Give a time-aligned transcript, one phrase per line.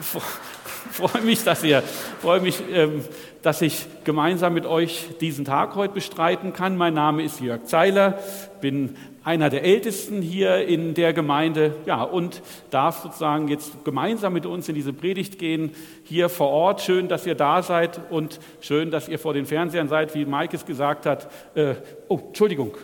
[0.00, 1.82] freue mich, dass ihr,
[2.20, 3.04] freue mich, ähm,
[3.42, 6.76] dass ich gemeinsam mit euch diesen Tag heute bestreiten kann.
[6.76, 8.18] Mein Name ist Jörg Zeiler,
[8.60, 14.46] bin einer der Ältesten hier in der Gemeinde, ja, und darf sozusagen jetzt gemeinsam mit
[14.46, 16.80] uns in diese Predigt gehen, hier vor Ort.
[16.80, 20.56] Schön, dass ihr da seid und schön, dass ihr vor den Fernsehern seid, wie Mike
[20.56, 21.30] es gesagt hat.
[21.54, 21.74] Äh,
[22.08, 22.76] oh, Entschuldigung,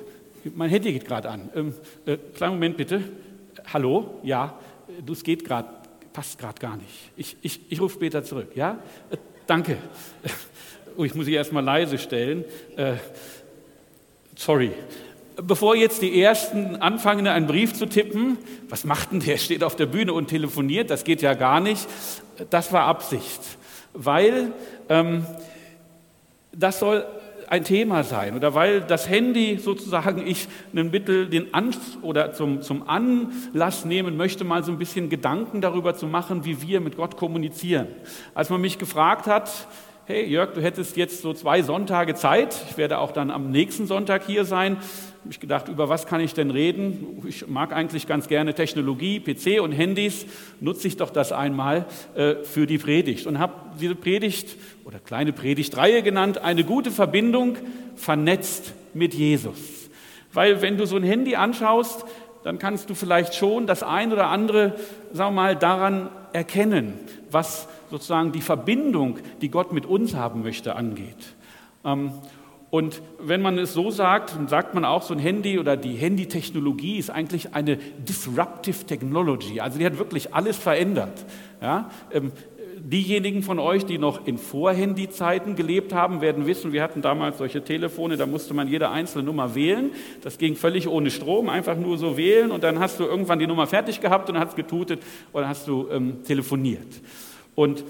[0.54, 1.50] mein Handy geht gerade an.
[1.54, 1.74] Ähm,
[2.06, 3.02] äh, kleinen Moment bitte.
[3.72, 4.20] Hallo?
[4.22, 4.54] Ja,
[5.10, 5.77] es geht gerade
[6.18, 7.12] passt gerade gar nicht.
[7.16, 8.80] Ich, ich, ich rufe später zurück, ja?
[9.10, 9.78] Äh, danke.
[10.96, 12.44] Oh, ich muss sie erstmal leise stellen.
[12.76, 12.94] Äh,
[14.34, 14.72] sorry.
[15.40, 18.36] Bevor jetzt die Ersten anfangen, einen Brief zu tippen,
[18.68, 19.36] was macht denn der?
[19.36, 21.86] Steht auf der Bühne und telefoniert, das geht ja gar nicht.
[22.50, 23.40] Das war Absicht,
[23.92, 24.50] weil
[24.88, 25.24] ähm,
[26.50, 27.06] das soll
[27.50, 31.68] ein Thema sein oder weil das Handy sozusagen ich einen Mittel den An
[32.02, 36.62] oder zum, zum Anlass nehmen möchte, mal so ein bisschen Gedanken darüber zu machen, wie
[36.62, 37.88] wir mit Gott kommunizieren.
[38.34, 39.50] Als man mich gefragt hat,
[40.08, 43.86] hey Jörg, du hättest jetzt so zwei Sonntage Zeit, ich werde auch dann am nächsten
[43.86, 47.22] Sonntag hier sein, habe ich gedacht, über was kann ich denn reden?
[47.28, 50.24] Ich mag eigentlich ganz gerne Technologie, PC und Handys,
[50.60, 55.34] nutze ich doch das einmal äh, für die Predigt und habe diese Predigt oder kleine
[55.34, 57.58] Predigtreihe genannt, eine gute Verbindung
[57.94, 59.90] vernetzt mit Jesus.
[60.32, 62.06] Weil wenn du so ein Handy anschaust,
[62.44, 64.72] dann kannst du vielleicht schon das ein oder andere,
[65.12, 66.94] sagen wir mal, daran erkennen,
[67.30, 71.34] was sozusagen die Verbindung, die Gott mit uns haben möchte, angeht.
[71.84, 72.12] Ähm,
[72.70, 75.94] und wenn man es so sagt, dann sagt man auch, so ein Handy oder die
[75.94, 79.60] Handytechnologie ist eigentlich eine disruptive Technology.
[79.60, 81.24] Also die hat wirklich alles verändert.
[81.62, 81.90] Ja?
[82.12, 82.32] Ähm,
[82.78, 87.64] diejenigen von euch, die noch in Vorhandy-Zeiten gelebt haben, werden wissen, wir hatten damals solche
[87.64, 89.90] Telefone, da musste man jede einzelne Nummer wählen.
[90.22, 93.46] Das ging völlig ohne Strom, einfach nur so wählen und dann hast du irgendwann die
[93.46, 95.02] Nummer fertig gehabt und dann hat es getutet
[95.32, 97.00] dann hast du ähm, telefoniert.
[97.58, 97.84] Und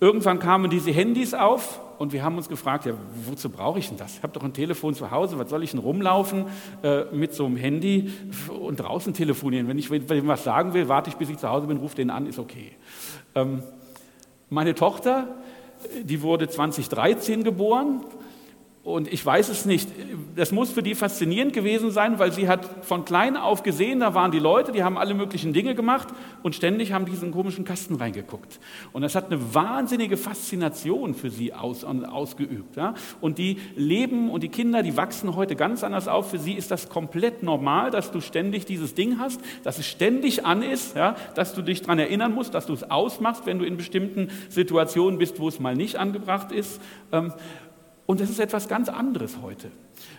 [0.00, 3.96] irgendwann kamen diese Handys auf und wir haben uns gefragt, ja, wozu brauche ich denn
[3.96, 4.16] das?
[4.16, 6.46] Ich habe doch ein Telefon zu Hause, was soll ich denn rumlaufen
[6.82, 8.12] äh, mit so einem Handy
[8.48, 9.68] und draußen telefonieren?
[9.68, 12.10] Wenn ich, ich was sagen will, warte ich, bis ich zu Hause bin, rufe den
[12.10, 12.72] an, ist okay.
[13.36, 13.62] Ähm,
[14.50, 15.28] meine Tochter,
[16.02, 18.00] die wurde 2013 geboren
[18.84, 19.88] und ich weiß es nicht.
[20.34, 24.14] Das muss für die faszinierend gewesen sein, weil sie hat von klein auf gesehen, da
[24.14, 26.08] waren die Leute, die haben alle möglichen Dinge gemacht
[26.42, 28.58] und ständig haben diesen komischen Kasten reingeguckt.
[28.92, 32.74] Und das hat eine wahnsinnige Faszination für sie aus, ausgeübt.
[32.74, 32.94] Ja?
[33.20, 36.30] Und die leben und die Kinder, die wachsen heute ganz anders auf.
[36.30, 40.44] Für sie ist das komplett normal, dass du ständig dieses Ding hast, dass es ständig
[40.44, 41.14] an ist, ja?
[41.36, 45.20] dass du dich daran erinnern musst, dass du es ausmachst, wenn du in bestimmten Situationen
[45.20, 46.80] bist, wo es mal nicht angebracht ist.
[47.12, 47.32] Ähm,
[48.06, 49.68] und das ist etwas ganz anderes heute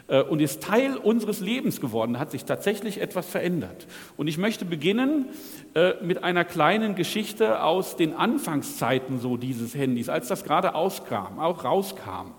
[0.07, 3.87] äh, und ist Teil unseres Lebens geworden, hat sich tatsächlich etwas verändert.
[4.17, 5.25] Und ich möchte beginnen
[5.75, 11.39] äh, mit einer kleinen Geschichte aus den Anfangszeiten so dieses Handys, als das gerade auskam,
[11.39, 12.31] auch rauskam.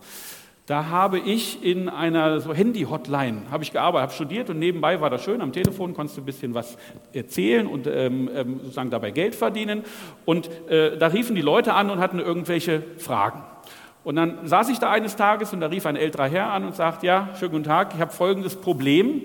[0.66, 5.10] Da habe ich in einer so Handy-Hotline habe ich gearbeitet, habe studiert und nebenbei war
[5.10, 5.42] das schön.
[5.42, 6.78] Am Telefon konntest du ein bisschen was
[7.12, 9.82] erzählen und ähm, ähm sozusagen dabei Geld verdienen.
[10.24, 13.42] Und äh, da riefen die Leute an und hatten irgendwelche Fragen.
[14.04, 16.76] Und dann saß ich da eines Tages und da rief ein älterer Herr an und
[16.76, 19.22] sagt, ja, schönen guten Tag, ich habe folgendes Problem.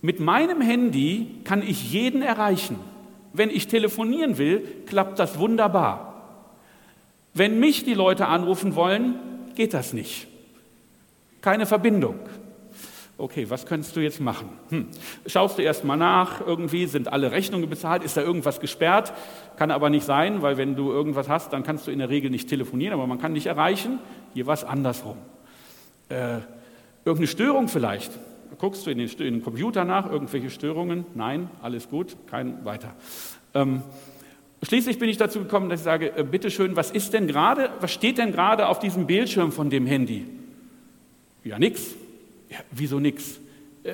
[0.00, 2.78] Mit meinem Handy kann ich jeden erreichen.
[3.32, 6.12] Wenn ich telefonieren will, klappt das wunderbar.
[7.34, 9.16] Wenn mich die Leute anrufen wollen,
[9.56, 10.28] geht das nicht.
[11.40, 12.16] Keine Verbindung.
[13.18, 14.48] Okay, was könntest du jetzt machen?
[14.70, 14.88] Hm.
[15.26, 19.12] Schaust du erst mal nach, irgendwie sind alle Rechnungen bezahlt, ist da irgendwas gesperrt?
[19.56, 22.30] Kann aber nicht sein, weil wenn du irgendwas hast, dann kannst du in der Regel
[22.30, 23.98] nicht telefonieren, aber man kann dich erreichen.
[24.34, 25.18] Hier war es andersrum.
[26.08, 26.38] Äh,
[27.04, 28.12] irgendeine Störung vielleicht.
[28.58, 31.04] Guckst du in den, in den, Computer nach, irgendwelche Störungen?
[31.14, 32.94] Nein, alles gut, kein weiter.
[33.54, 33.82] Ähm,
[34.64, 37.92] Schließlich bin ich dazu gekommen, dass ich sage, äh, bitteschön, was ist denn gerade, was
[37.92, 40.24] steht denn gerade auf diesem Bildschirm von dem Handy?
[41.42, 41.96] Ja, nichts.
[42.52, 43.40] Ja, wieso nix?
[43.82, 43.92] Äh,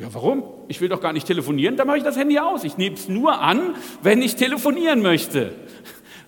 [0.00, 0.44] ja, warum?
[0.68, 2.62] Ich will doch gar nicht telefonieren, dann mache ich das Handy aus.
[2.62, 5.52] Ich nehme es nur an, wenn ich telefonieren möchte.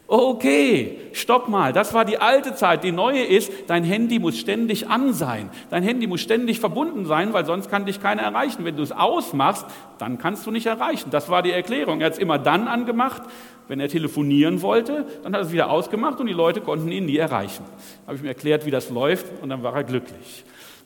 [0.08, 2.82] Okay, stopp mal, das war die alte Zeit.
[2.82, 5.50] Die neue ist, dein Handy muss ständig an sein.
[5.70, 8.64] Dein Handy muss ständig verbunden sein, weil sonst kann dich keiner erreichen.
[8.64, 9.66] Wenn du es ausmachst,
[9.98, 11.10] dann kannst du nicht erreichen.
[11.10, 12.00] Das war die Erklärung.
[12.00, 13.22] Er hat es immer dann angemacht,
[13.68, 17.06] wenn er telefonieren wollte, dann hat er es wieder ausgemacht und die Leute konnten ihn
[17.06, 17.64] nie erreichen.
[18.02, 20.44] Da habe ich mir erklärt, wie das läuft und dann war er glücklich.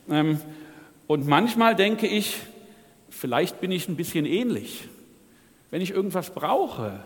[0.09, 0.39] Ähm,
[1.07, 2.37] und manchmal denke ich,
[3.09, 4.87] vielleicht bin ich ein bisschen ähnlich.
[5.69, 7.03] Wenn ich irgendwas brauche,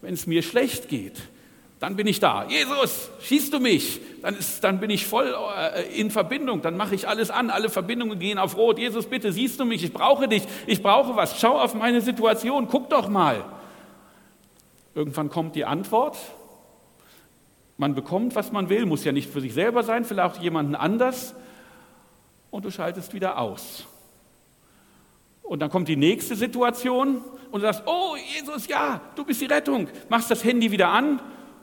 [0.00, 1.20] wenn es mir schlecht geht,
[1.80, 2.46] dann bin ich da.
[2.46, 4.00] Jesus, schießt du mich?
[4.20, 6.60] Dann, ist, dann bin ich voll äh, in Verbindung.
[6.60, 7.48] Dann mache ich alles an.
[7.48, 8.78] Alle Verbindungen gehen auf Rot.
[8.78, 9.82] Jesus, bitte, siehst du mich?
[9.82, 10.42] Ich brauche dich.
[10.66, 11.40] Ich brauche was.
[11.40, 12.68] Schau auf meine Situation.
[12.68, 13.46] Guck doch mal.
[14.94, 16.18] Irgendwann kommt die Antwort.
[17.78, 20.74] Man bekommt, was man will, muss ja nicht für sich selber sein, vielleicht auch jemanden
[20.74, 21.34] anders.
[22.50, 23.86] Und du schaltest wieder aus.
[25.42, 29.46] Und dann kommt die nächste Situation und du sagst, oh Jesus, ja, du bist die
[29.46, 29.88] Rettung.
[30.08, 31.20] Machst das Handy wieder an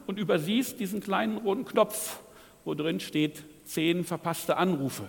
[0.07, 2.19] und übersiehst diesen kleinen roten Knopf,
[2.66, 5.04] wo drin steht, zehn verpasste Anrufe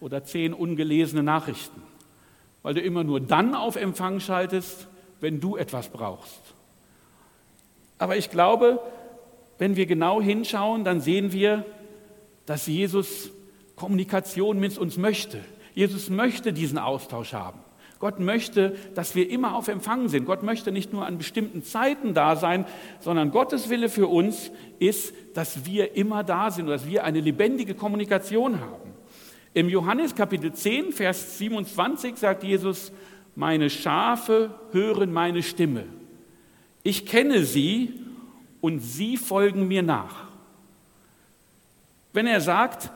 [0.00, 1.82] oder zehn ungelesene Nachrichten,
[2.62, 4.88] weil du immer nur dann auf Empfang schaltest,
[5.20, 6.40] wenn du etwas brauchst.
[7.98, 8.80] Aber ich glaube,
[9.58, 11.64] wenn wir genau hinschauen, dann sehen wir,
[12.44, 13.30] dass Jesus
[13.76, 15.38] Kommunikation mit uns möchte.
[15.74, 17.60] Jesus möchte diesen Austausch haben.
[17.98, 20.26] Gott möchte, dass wir immer auf Empfang sind.
[20.26, 22.66] Gott möchte nicht nur an bestimmten Zeiten da sein,
[23.00, 27.74] sondern Gottes Wille für uns ist, dass wir immer da sind dass wir eine lebendige
[27.74, 28.92] Kommunikation haben.
[29.54, 32.92] Im Johannes Kapitel 10, Vers 27 sagt Jesus,
[33.34, 35.84] meine Schafe hören meine Stimme.
[36.82, 37.94] Ich kenne sie
[38.60, 40.26] und sie folgen mir nach.
[42.12, 42.90] Wenn er sagt,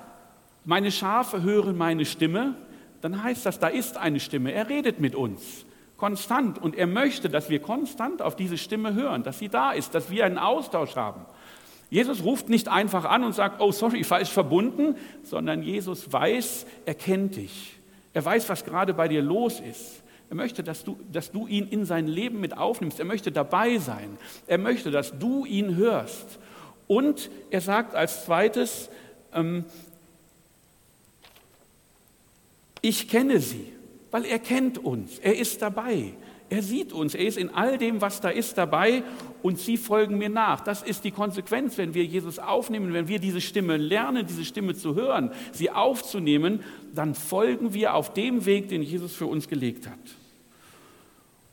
[0.70, 2.54] meine Schafe hören meine Stimme,
[3.00, 4.52] dann heißt das, da ist eine Stimme.
[4.52, 9.24] Er redet mit uns konstant und er möchte, dass wir konstant auf diese Stimme hören,
[9.24, 11.26] dass sie da ist, dass wir einen Austausch haben.
[11.90, 14.94] Jesus ruft nicht einfach an und sagt, oh sorry, falsch verbunden,
[15.24, 17.74] sondern Jesus weiß, er kennt dich.
[18.12, 20.04] Er weiß, was gerade bei dir los ist.
[20.28, 23.00] Er möchte, dass du, dass du ihn in sein Leben mit aufnimmst.
[23.00, 24.18] Er möchte dabei sein.
[24.46, 26.38] Er möchte, dass du ihn hörst.
[26.86, 28.88] Und er sagt als zweites,
[29.34, 29.64] ähm,
[32.80, 33.66] ich kenne sie,
[34.10, 36.14] weil er kennt uns, er ist dabei,
[36.50, 39.04] er sieht uns, er ist in all dem, was da ist, dabei.
[39.40, 40.60] Und sie folgen mir nach.
[40.60, 44.74] Das ist die Konsequenz, wenn wir Jesus aufnehmen, wenn wir diese Stimme lernen, diese Stimme
[44.74, 49.86] zu hören, sie aufzunehmen, dann folgen wir auf dem Weg, den Jesus für uns gelegt
[49.86, 49.98] hat.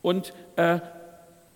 [0.02, 0.80] Und äh,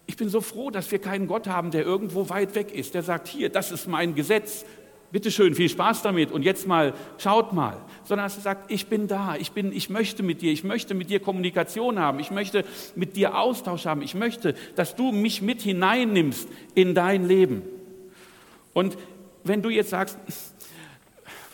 [0.06, 3.01] ich bin so froh, dass wir keinen Gott haben, der irgendwo weit weg ist, der
[3.01, 4.65] sagt, hier, das ist mein Gesetz,
[5.12, 9.08] bitteschön, viel Spaß damit und jetzt mal, schaut mal, sondern dass er sagt, ich bin
[9.08, 12.66] da, ich, bin, ich möchte mit dir, ich möchte mit dir Kommunikation haben, ich möchte
[12.96, 17.63] mit dir Austausch haben, ich möchte, dass du mich mit hineinnimmst in dein Leben.
[18.74, 18.98] Und
[19.44, 20.18] wenn du jetzt sagst,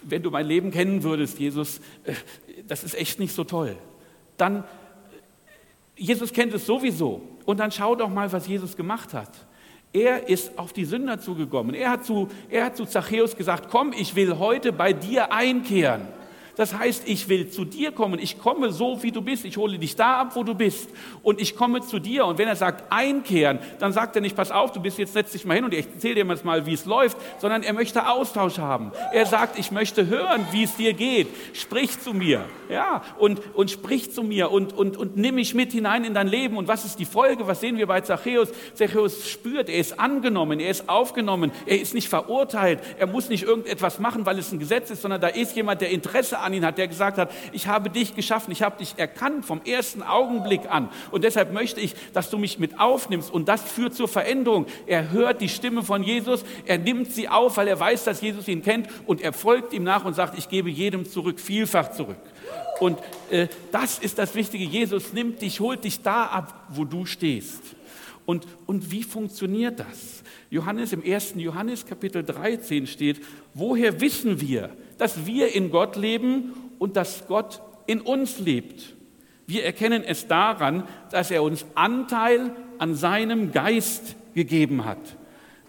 [0.04, 2.14] wenn du mein Leben kennen würdest, Jesus, äh,
[2.68, 3.76] das ist echt nicht so toll,
[4.38, 4.64] dann,
[5.96, 7.22] Jesus kennt es sowieso.
[7.46, 9.47] Und dann schau doch mal, was Jesus gemacht hat.
[9.94, 11.74] Er ist auf die Sünder zugekommen.
[11.74, 16.02] Er hat zu, er hat zu Zachäus gesagt, komm, ich will heute bei dir einkehren.
[16.58, 18.20] Das heißt, ich will zu dir kommen.
[18.20, 19.46] Ich komme so, wie du bist.
[19.46, 20.90] Ich hole dich da ab, wo du bist.
[21.22, 22.26] Und ich komme zu dir.
[22.26, 25.32] Und wenn er sagt, einkehren, dann sagt er nicht, pass auf, du bist jetzt, setz
[25.32, 28.58] dich mal hin und ich erzähle dir mal, wie es läuft, sondern er möchte Austausch
[28.58, 28.92] haben.
[29.14, 31.28] Er sagt, ich möchte hören, wie es dir geht.
[31.54, 32.44] Sprich zu mir.
[32.70, 36.28] Ja, und, und sprich zu mir und, und, und nimm mich mit hinein in dein
[36.28, 36.58] Leben.
[36.58, 37.48] Und was ist die Folge?
[37.48, 38.50] Was sehen wir bei Zachäus?
[38.74, 43.44] Zachäus spürt, er ist angenommen, er ist aufgenommen, er ist nicht verurteilt, er muss nicht
[43.44, 46.66] irgendetwas machen, weil es ein Gesetz ist, sondern da ist jemand, der Interesse an ihn
[46.66, 50.62] hat, der gesagt hat, ich habe dich geschaffen, ich habe dich erkannt vom ersten Augenblick
[50.70, 54.66] an und deshalb möchte ich, dass du mich mit aufnimmst und das führt zur Veränderung.
[54.88, 58.48] Er hört die Stimme von Jesus, er nimmt sie auf, weil er weiß, dass Jesus
[58.48, 62.18] ihn kennt und er folgt ihm nach und sagt, ich gebe jedem zurück, vielfach zurück.
[62.80, 63.00] Und
[63.30, 64.64] äh, das ist das Wichtige.
[64.64, 67.62] Jesus nimmt dich, holt dich da ab, wo du stehst.
[68.26, 70.24] Und, und wie funktioniert das?
[70.50, 71.36] Johannes im 1.
[71.38, 73.22] Johannes Kapitel 13 steht,
[73.54, 78.96] woher wissen wir, dass wir in Gott leben und dass Gott in uns lebt?
[79.46, 85.00] Wir erkennen es daran, dass er uns Anteil an seinem Geist gegeben hat.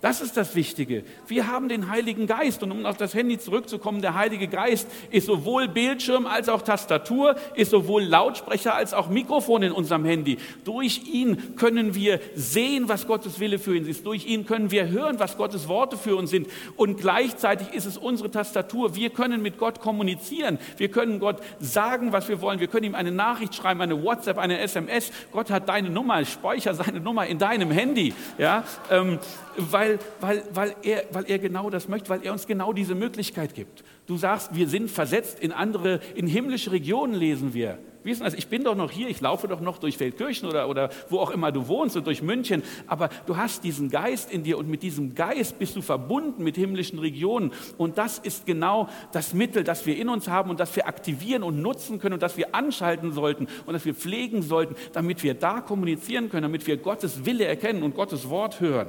[0.01, 1.03] Das ist das Wichtige.
[1.27, 2.63] Wir haben den Heiligen Geist.
[2.63, 7.35] Und um auf das Handy zurückzukommen, der Heilige Geist ist sowohl Bildschirm als auch Tastatur,
[7.55, 10.39] ist sowohl Lautsprecher als auch Mikrofon in unserem Handy.
[10.65, 14.07] Durch ihn können wir sehen, was Gottes Wille für uns ist.
[14.07, 16.47] Durch ihn können wir hören, was Gottes Worte für uns sind.
[16.77, 18.95] Und gleichzeitig ist es unsere Tastatur.
[18.95, 20.59] Wir können mit Gott kommunizieren.
[20.77, 22.61] Wir können Gott sagen, was wir wollen.
[22.61, 25.11] Wir können ihm eine Nachricht schreiben, eine WhatsApp, eine SMS.
[25.33, 28.15] Gott hat deine Nummer, speicher seine Nummer in deinem Handy.
[28.39, 29.19] Ja, ähm,
[29.59, 29.88] weil,
[30.21, 33.85] weil, weil, er, weil er genau das möchte, weil er uns genau diese Möglichkeit gibt.
[34.07, 37.79] Du sagst, wir sind versetzt in andere, in himmlische Regionen lesen wir.
[38.05, 38.33] Wie ist das?
[38.33, 41.31] Ich bin doch noch hier, ich laufe doch noch durch Feldkirchen oder, oder wo auch
[41.31, 44.83] immer du wohnst und durch München, aber du hast diesen Geist in dir und mit
[44.83, 47.53] diesem Geist bist du verbunden mit himmlischen Regionen.
[47.77, 51.43] Und das ist genau das Mittel, das wir in uns haben und das wir aktivieren
[51.43, 55.35] und nutzen können und das wir anschalten sollten und das wir pflegen sollten, damit wir
[55.35, 58.89] da kommunizieren können, damit wir Gottes Wille erkennen und Gottes Wort hören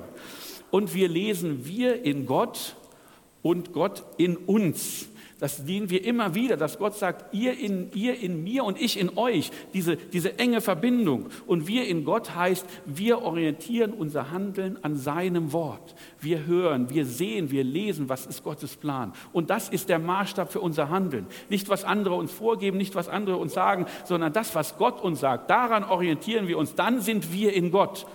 [0.71, 2.75] und wir lesen wir in Gott
[3.41, 5.09] und Gott in uns.
[5.39, 8.99] Das sehen wir immer wieder, dass Gott sagt, ihr in, ihr in mir und ich
[8.99, 11.27] in euch, diese, diese enge Verbindung.
[11.47, 15.95] Und wir in Gott heißt, wir orientieren unser Handeln an seinem Wort.
[16.19, 19.13] Wir hören, wir sehen, wir lesen, was ist Gottes Plan.
[19.31, 21.25] Und das ist der Maßstab für unser Handeln.
[21.49, 25.21] Nicht, was andere uns vorgeben, nicht, was andere uns sagen, sondern das, was Gott uns
[25.21, 25.49] sagt.
[25.49, 26.75] Daran orientieren wir uns.
[26.75, 28.05] Dann sind wir in Gott.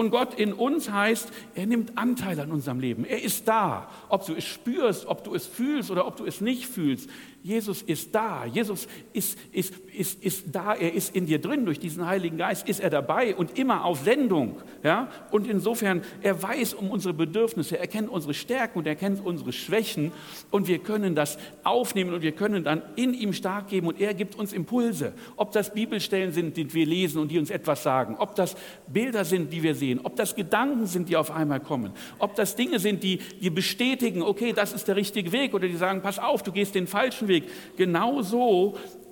[0.00, 3.04] Und Gott in uns heißt, er nimmt Anteil an unserem Leben.
[3.04, 3.90] Er ist da.
[4.08, 7.10] Ob du es spürst, ob du es fühlst oder ob du es nicht fühlst.
[7.42, 8.44] Jesus ist da.
[8.44, 10.74] Jesus ist, ist, ist, ist da.
[10.74, 11.64] Er ist in dir drin.
[11.64, 14.56] Durch diesen Heiligen Geist ist er dabei und immer auf Sendung.
[14.82, 15.08] Ja?
[15.30, 17.78] Und insofern, er weiß um unsere Bedürfnisse.
[17.78, 20.12] Er kennt unsere Stärken und er kennt unsere Schwächen.
[20.50, 23.86] Und wir können das aufnehmen und wir können dann in ihm stark geben.
[23.86, 25.14] Und er gibt uns Impulse.
[25.36, 28.16] Ob das Bibelstellen sind, die wir lesen und die uns etwas sagen.
[28.18, 28.54] Ob das
[28.86, 30.00] Bilder sind, die wir sehen.
[30.02, 31.92] Ob das Gedanken sind, die auf einmal kommen.
[32.18, 35.54] Ob das Dinge sind, die, die bestätigen, okay, das ist der richtige Weg.
[35.54, 37.44] Oder die sagen, pass auf, du gehst den falschen Weg.
[37.78, 38.22] Genau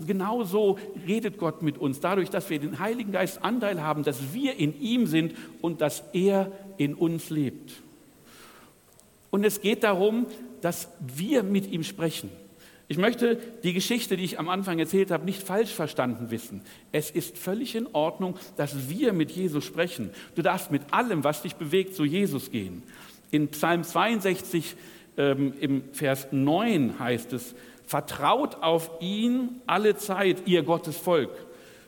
[0.07, 4.35] genau so redet Gott mit uns, dadurch, dass wir den Heiligen Geist Anteil haben, dass
[4.35, 7.73] wir in ihm sind und dass er in uns lebt.
[9.31, 10.27] Und es geht darum,
[10.61, 12.31] dass wir mit ihm sprechen.
[12.91, 16.63] Ich möchte die Geschichte, die ich am Anfang erzählt habe, nicht falsch verstanden wissen.
[16.91, 20.11] Es ist völlig in Ordnung, dass wir mit Jesus sprechen.
[20.35, 22.83] Du darfst mit allem, was dich bewegt, zu Jesus gehen.
[23.31, 24.75] In Psalm 62
[25.19, 27.55] ähm, im Vers 9 heißt es,
[27.89, 31.31] Vertraut auf ihn alle Zeit, ihr Gottes Volk.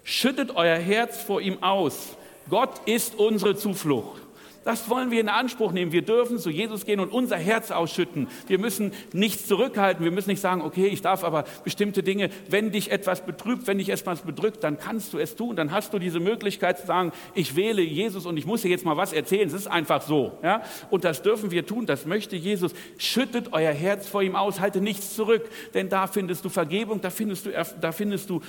[0.02, 2.16] Schüttet euer Herz vor ihm aus.
[2.48, 4.22] Gott ist unsere Zuflucht.
[4.64, 5.92] Das wollen wir in Anspruch nehmen.
[5.92, 8.28] Wir dürfen zu Jesus gehen und unser Herz ausschütten.
[8.46, 10.04] Wir müssen nichts zurückhalten.
[10.04, 13.78] Wir müssen nicht sagen, okay, ich darf aber bestimmte Dinge, wenn dich etwas betrübt, wenn
[13.78, 15.56] dich etwas bedrückt, dann kannst du es tun.
[15.56, 18.84] Dann hast du diese Möglichkeit zu sagen, ich wähle Jesus und ich muss dir jetzt
[18.84, 19.48] mal was erzählen.
[19.48, 20.38] Es ist einfach so.
[20.42, 20.62] Ja?
[20.90, 21.86] Und das dürfen wir tun.
[21.86, 22.72] Das möchte Jesus.
[22.98, 24.60] Schüttet euer Herz vor ihm aus.
[24.60, 25.48] Halte nichts zurück.
[25.72, 27.50] Denn da findest du Vergebung, da findest du,
[27.80, 28.40] da findest du äh,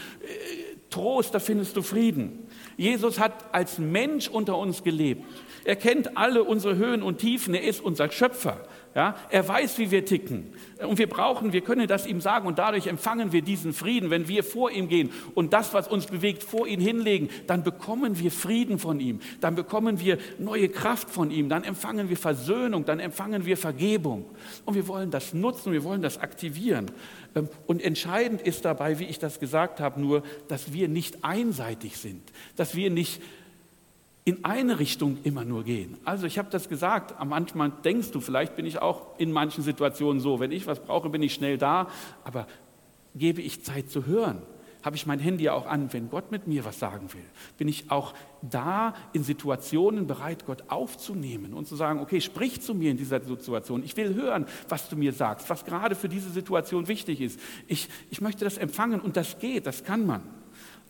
[0.90, 2.48] Trost, da findest du Frieden.
[2.82, 5.24] Jesus hat als Mensch unter uns gelebt.
[5.66, 7.54] Er kennt alle unsere Höhen und Tiefen.
[7.54, 8.66] Er ist unser Schöpfer.
[8.94, 10.54] Ja, er weiß, wie wir ticken.
[10.86, 14.10] Und wir brauchen, wir können das ihm sagen und dadurch empfangen wir diesen Frieden.
[14.10, 18.20] Wenn wir vor ihm gehen und das, was uns bewegt, vor ihn hinlegen, dann bekommen
[18.20, 19.22] wir Frieden von ihm.
[19.40, 21.48] Dann bekommen wir neue Kraft von ihm.
[21.48, 22.84] Dann empfangen wir Versöhnung.
[22.84, 24.26] Dann empfangen wir Vergebung.
[24.66, 25.72] Und wir wollen das nutzen.
[25.72, 26.92] Wir wollen das aktivieren.
[27.34, 31.98] Ähm, und entscheidend ist dabei, wie ich das gesagt habe, nur, dass wir nicht einseitig
[31.98, 32.22] sind.
[32.58, 33.22] Dass wir nicht
[34.24, 35.98] in eine Richtung immer nur gehen.
[36.06, 40.20] Also ich habe das gesagt, manchmal denkst du, vielleicht bin ich auch in manchen Situationen
[40.20, 41.88] so, wenn ich was brauche, bin ich schnell da,
[42.24, 42.48] aber
[43.16, 44.44] gebe ich Zeit zu hören?
[44.84, 47.24] Habe ich mein Handy auch an, wenn Gott mit mir was sagen will?
[47.58, 52.74] Bin ich auch da in Situationen bereit, Gott aufzunehmen und zu sagen, okay, sprich zu
[52.74, 53.84] mir in dieser Situation.
[53.84, 57.40] Ich will hören, was du mir sagst, was gerade für diese Situation wichtig ist.
[57.68, 60.24] Ich, ich möchte das empfangen und das geht, das kann man.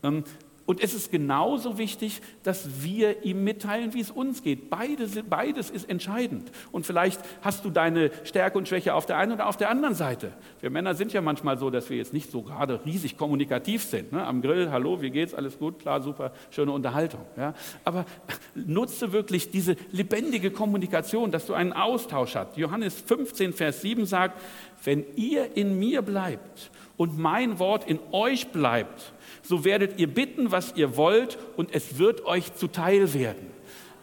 [0.03, 0.23] Ähm,
[0.65, 4.69] und es ist genauso wichtig, dass wir ihm mitteilen, wie es uns geht.
[4.69, 6.51] Beides, beides ist entscheidend.
[6.71, 9.95] Und vielleicht hast du deine Stärke und Schwäche auf der einen oder auf der anderen
[9.95, 10.31] Seite.
[10.59, 14.11] Wir Männer sind ja manchmal so, dass wir jetzt nicht so gerade riesig kommunikativ sind.
[14.11, 14.25] Ne?
[14.25, 15.33] Am Grill, hallo, wie geht's?
[15.33, 15.79] Alles gut?
[15.79, 17.21] Klar, super, schöne Unterhaltung.
[17.37, 17.53] Ja?
[17.83, 18.05] Aber
[18.53, 22.55] nutze wirklich diese lebendige Kommunikation, dass du einen Austausch hast.
[22.55, 24.39] Johannes 15, Vers 7 sagt,
[24.83, 30.51] wenn ihr in mir bleibt und mein Wort in euch bleibt, so werdet ihr bitten,
[30.51, 33.47] was ihr wollt, und es wird euch zuteil werden.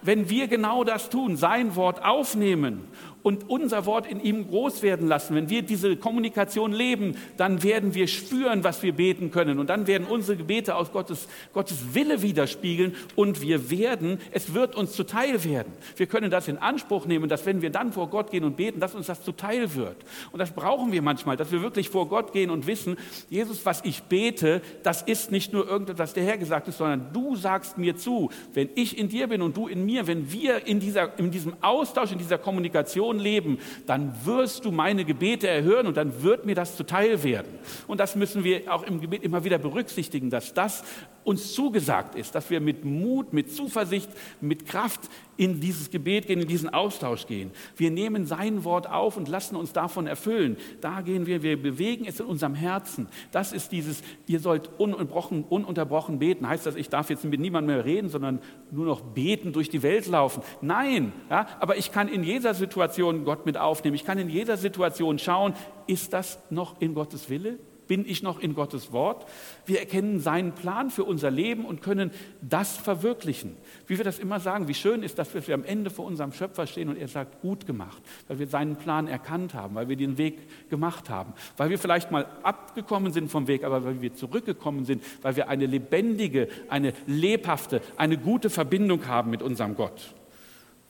[0.03, 2.89] Wenn wir genau das tun, sein Wort aufnehmen
[3.23, 7.95] und unser Wort in ihm groß werden lassen, wenn wir diese Kommunikation leben, dann werden
[7.95, 9.59] wir spüren, was wir beten können.
[9.59, 14.75] Und dann werden unsere Gebete aus Gottes, Gottes Wille widerspiegeln und wir werden, es wird
[14.77, 15.73] uns zuteil werden.
[15.97, 18.81] Wir können das in Anspruch nehmen, dass wenn wir dann vor Gott gehen und beten,
[18.81, 19.97] dass uns das zuteil wird.
[20.33, 22.97] Und das brauchen wir manchmal, dass wir wirklich vor Gott gehen und wissen,
[23.29, 27.37] Jesus, was ich bete, das ist nicht nur irgendetwas, der Herr gesagt ist, sondern du
[27.37, 30.81] sagst mir zu, wenn ich in dir bin und du in mir, wenn wir in,
[30.81, 35.87] dieser, in diesem Austausch, in dieser Kommunikation Situation leben, dann wirst du meine Gebete erhören
[35.87, 37.59] und dann wird mir das zuteil werden.
[37.87, 40.85] Und das müssen wir auch im Gebet immer wieder berücksichtigen, dass das
[41.29, 44.09] uns zugesagt ist, dass wir mit Mut, mit Zuversicht,
[44.41, 47.51] mit Kraft in dieses Gebet gehen, in diesen Austausch gehen.
[47.77, 50.57] Wir nehmen sein Wort auf und lassen uns davon erfüllen.
[50.81, 53.09] Da gehen wir, wir bewegen es in unserem Herzen.
[53.31, 56.49] Das ist dieses, ihr sollt ununterbrochen, ununterbrochen beten.
[56.49, 59.83] Heißt das, ich darf jetzt mit niemandem mehr reden, sondern nur noch beten, durch die
[59.83, 60.43] Welt laufen?
[60.63, 63.97] Nein, ja, aber ich kann in jeder Situation Gott mit aufnehmen.
[63.97, 65.53] Ich kann in jeder Situation schauen,
[65.87, 67.59] ist das noch in Gottes Wille?
[67.89, 69.27] Bin ich noch in Gottes Wort?
[69.67, 72.11] Wir erkennen seinen Plan für unser Leben und können
[72.43, 73.57] das verwirklichen.
[73.87, 76.67] Wie wir das immer sagen, wie schön ist, dass wir am Ende vor unserem Schöpfer
[76.67, 80.19] stehen und er sagt, gut gemacht, weil wir seinen Plan erkannt haben, weil wir den
[80.19, 84.85] Weg gemacht haben, weil wir vielleicht mal abgekommen sind vom Weg, aber weil wir zurückgekommen
[84.85, 90.15] sind, weil wir eine lebendige, eine lebhafte, eine gute Verbindung haben mit unserem Gott.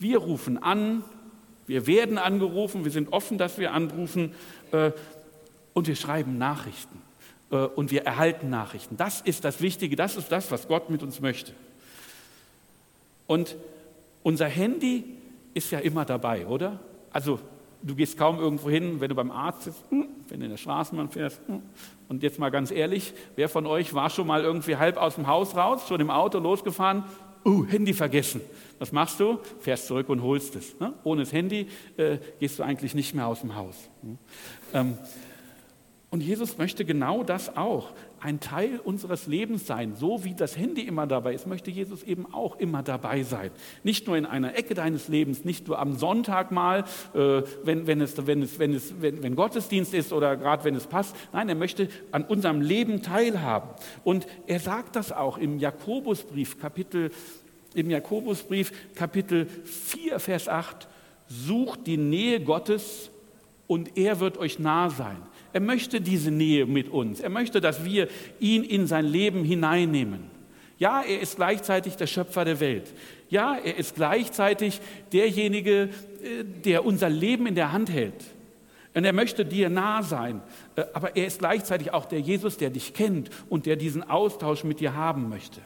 [0.00, 1.04] Wir rufen an,
[1.68, 4.32] wir werden angerufen, wir sind offen, dass wir anrufen
[4.72, 4.92] äh,
[5.78, 7.00] und wir schreiben Nachrichten
[7.50, 8.96] äh, und wir erhalten Nachrichten.
[8.96, 11.52] Das ist das Wichtige, das ist das, was Gott mit uns möchte.
[13.28, 13.56] Und
[14.24, 15.04] unser Handy
[15.54, 16.80] ist ja immer dabei, oder?
[17.12, 17.38] Also
[17.80, 20.58] du gehst kaum irgendwo hin, wenn du beim Arzt bist, hm, wenn du in der
[20.58, 21.40] Straßenbahn fährst.
[21.46, 21.62] Hm.
[22.08, 25.28] Und jetzt mal ganz ehrlich, wer von euch war schon mal irgendwie halb aus dem
[25.28, 27.04] Haus raus, schon im Auto losgefahren
[27.44, 28.40] uh, Handy vergessen.
[28.80, 29.38] Was machst du?
[29.60, 30.78] Fährst zurück und holst es.
[30.80, 30.92] Ne?
[31.04, 33.76] Ohne das Handy äh, gehst du eigentlich nicht mehr aus dem Haus.
[34.02, 34.18] Hm?
[34.74, 34.98] Ähm,
[36.10, 39.94] und Jesus möchte genau das auch, ein Teil unseres Lebens sein.
[39.94, 43.50] So wie das Handy immer dabei ist, möchte Jesus eben auch immer dabei sein.
[43.84, 46.84] Nicht nur in einer Ecke deines Lebens, nicht nur am Sonntag mal,
[47.14, 50.74] äh, wenn, wenn, es, wenn, es, wenn, es, wenn, wenn Gottesdienst ist oder gerade wenn
[50.74, 51.14] es passt.
[51.34, 53.68] Nein, er möchte an unserem Leben teilhaben.
[54.02, 57.10] Und er sagt das auch im Jakobusbrief, Kapitel,
[57.74, 60.88] im Jakobusbrief, Kapitel 4, Vers 8.
[61.26, 63.10] Sucht die Nähe Gottes
[63.66, 65.18] und er wird euch nah sein.
[65.52, 67.20] Er möchte diese Nähe mit uns.
[67.20, 70.38] Er möchte, dass wir ihn in sein Leben hineinnehmen.
[70.78, 72.92] Ja, er ist gleichzeitig der Schöpfer der Welt.
[73.30, 74.80] Ja, er ist gleichzeitig
[75.12, 75.82] derjenige,
[76.22, 78.24] äh, der unser Leben in der Hand hält.
[78.94, 80.40] Und er möchte dir nah sein.
[80.76, 84.62] Äh, aber er ist gleichzeitig auch der Jesus, der dich kennt und der diesen Austausch
[84.62, 85.60] mit dir haben möchte.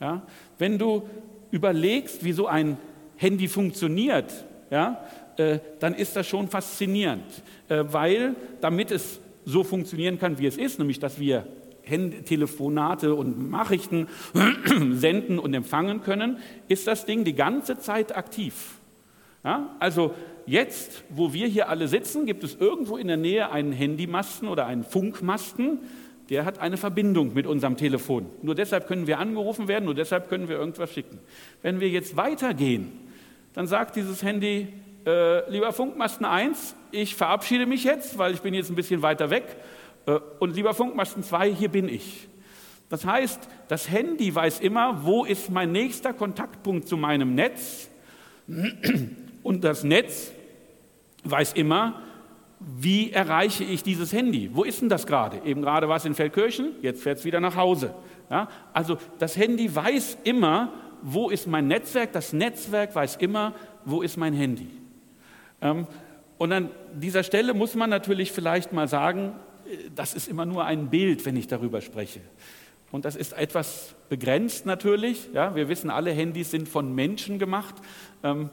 [0.00, 0.26] Ja?
[0.58, 1.08] Wenn du
[1.52, 2.76] überlegst, wie so ein
[3.16, 4.32] Handy funktioniert,
[4.70, 5.00] ja,
[5.36, 7.24] äh, dann ist das schon faszinierend,
[7.68, 11.46] weil damit es so funktionieren kann, wie es ist, nämlich dass wir
[11.86, 14.08] Telefonate und Nachrichten
[14.90, 16.38] senden und empfangen können,
[16.68, 18.80] ist das Ding die ganze Zeit aktiv.
[19.44, 19.76] Ja?
[19.78, 20.12] Also
[20.46, 24.66] jetzt, wo wir hier alle sitzen, gibt es irgendwo in der Nähe einen Handymasten oder
[24.66, 25.78] einen Funkmasten,
[26.28, 28.26] der hat eine Verbindung mit unserem Telefon.
[28.42, 31.20] Nur deshalb können wir angerufen werden, nur deshalb können wir irgendwas schicken.
[31.62, 32.90] Wenn wir jetzt weitergehen,
[33.52, 34.68] dann sagt dieses Handy,
[35.06, 39.30] äh, lieber Funkmasten 1, ich verabschiede mich jetzt, weil ich bin jetzt ein bisschen weiter
[39.30, 39.44] weg.
[40.06, 42.28] Äh, und lieber Funkmasten 2, hier bin ich.
[42.88, 47.90] Das heißt, das Handy weiß immer, wo ist mein nächster Kontaktpunkt zu meinem Netz.
[49.42, 50.32] Und das Netz
[51.24, 52.02] weiß immer,
[52.60, 54.50] wie erreiche ich dieses Handy?
[54.52, 55.40] Wo ist denn das gerade?
[55.44, 57.94] Eben gerade war es in Feldkirchen, jetzt fährt es wieder nach Hause.
[58.30, 58.48] Ja?
[58.72, 62.12] Also das Handy weiß immer, wo ist mein Netzwerk?
[62.12, 63.52] Das Netzwerk weiß immer,
[63.84, 64.68] wo ist mein Handy.
[65.60, 65.86] Ähm,
[66.38, 69.32] und an dieser Stelle muss man natürlich vielleicht mal sagen,
[69.66, 72.20] äh, das ist immer nur ein Bild, wenn ich darüber spreche.
[72.92, 75.28] Und das ist etwas begrenzt natürlich.
[75.32, 77.74] Ja, wir wissen, alle Handys sind von Menschen gemacht.
[78.22, 78.50] Ähm,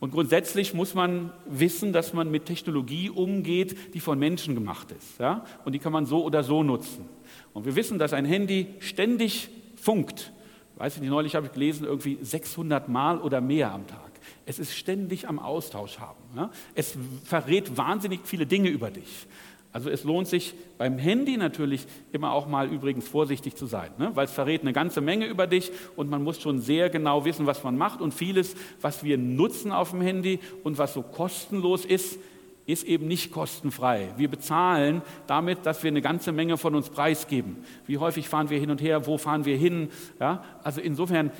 [0.00, 5.20] und grundsätzlich muss man wissen, dass man mit Technologie umgeht, die von Menschen gemacht ist.
[5.20, 5.44] Ja?
[5.64, 7.06] Und die kann man so oder so nutzen.
[7.52, 10.32] Und wir wissen, dass ein Handy ständig funkt.
[10.76, 14.09] Weiß ich nicht, neulich habe ich gelesen, irgendwie 600 Mal oder mehr am Tag.
[14.46, 16.20] Es ist ständig am Austausch haben.
[16.36, 16.50] Ja?
[16.74, 19.26] Es verrät wahnsinnig viele Dinge über dich.
[19.72, 24.10] Also es lohnt sich beim Handy natürlich immer auch mal übrigens vorsichtig zu sein, ne?
[24.14, 27.46] weil es verrät eine ganze Menge über dich und man muss schon sehr genau wissen,
[27.46, 31.84] was man macht und vieles, was wir nutzen auf dem Handy und was so kostenlos
[31.84, 32.18] ist,
[32.66, 34.08] ist eben nicht kostenfrei.
[34.16, 37.64] Wir bezahlen damit, dass wir eine ganze Menge von uns preisgeben.
[37.86, 39.88] Wie häufig fahren wir hin und her, wo fahren wir hin?
[40.18, 40.44] Ja?
[40.62, 41.30] Also insofern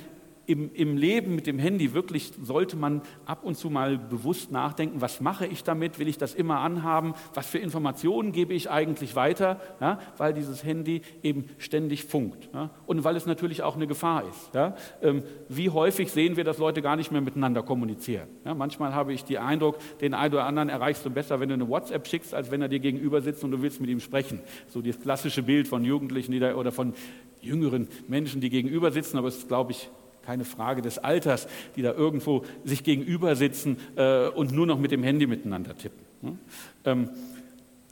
[0.51, 5.01] im, im Leben mit dem Handy wirklich sollte man ab und zu mal bewusst nachdenken,
[5.01, 9.15] was mache ich damit, will ich das immer anhaben, was für Informationen gebe ich eigentlich
[9.15, 13.87] weiter, ja, weil dieses Handy eben ständig funkt ja, und weil es natürlich auch eine
[13.87, 14.53] Gefahr ist.
[14.53, 14.75] Ja.
[15.03, 18.29] Ähm, wie häufig sehen wir, dass Leute gar nicht mehr miteinander kommunizieren.
[18.45, 21.69] manchmal habe ich den Eindruck, den einen oder anderen erreichst du besser, wenn du eine
[21.69, 24.41] WhatsApp schickst, als wenn er dir gegenüber sitzt und du willst mit ihm sprechen.
[24.67, 26.95] So das klassische Bild von Jugendlichen da, oder von
[27.41, 29.89] jüngeren Menschen, die gegenüber sitzen, aber es ist, glaube ich,
[30.31, 34.93] keine Frage des Alters, die da irgendwo sich gegenüber sitzen äh, und nur noch mit
[34.93, 36.07] dem Handy miteinander tippen.
[36.23, 36.39] Ne?
[36.85, 37.11] Ähm,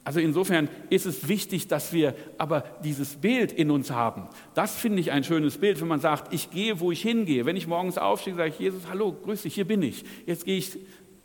[0.05, 4.29] also insofern ist es wichtig, dass wir aber dieses Bild in uns haben.
[4.55, 7.45] Das finde ich ein schönes Bild, wenn man sagt, ich gehe, wo ich hingehe.
[7.45, 10.05] Wenn ich morgens aufstehe, sage ich, Jesus, hallo, grüß dich, hier bin ich.
[10.25, 10.79] Jetzt gehe ich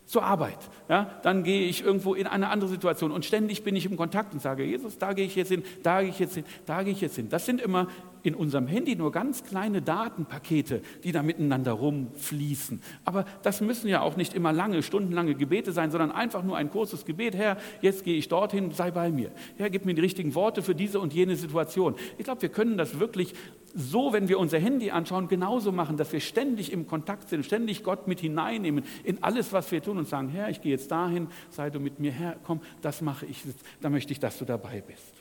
[0.08, 0.58] zur Arbeit.
[0.89, 4.34] Ja, dann gehe ich irgendwo in eine andere Situation und ständig bin ich im Kontakt
[4.34, 6.93] und sage, Jesus, da gehe ich jetzt hin, da gehe ich jetzt hin, da gehe
[6.93, 7.30] ich jetzt hin.
[7.30, 7.88] Das sind immer
[8.24, 12.82] in unserem Handy nur ganz kleine Datenpakete, die da miteinander rumfließen.
[13.06, 16.72] Aber das müssen ja auch nicht immer lange, stundenlange Gebete sein, sondern einfach nur ein
[16.72, 17.36] kurzes Gebet.
[17.36, 19.32] Herr, jetzt gehe ich dorthin, sei bei mir.
[19.58, 21.96] Herr, gib mir die richtigen Worte für diese und jene Situation.
[22.18, 23.34] Ich glaube, wir können das wirklich
[23.76, 27.84] so, wenn wir unser Handy anschauen, genauso machen, dass wir ständig im Kontakt sind, ständig
[27.84, 31.28] Gott mit hineinnehmen in alles, was wir tun und sagen, Herr, ich gehe jetzt dahin,
[31.50, 33.44] sei du mit mir, Herr, komm, das mache ich,
[33.82, 35.14] da möchte ich, dass du dabei bist.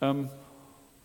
[0.00, 0.28] Ähm,